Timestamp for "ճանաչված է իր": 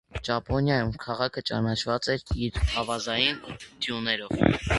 1.49-2.59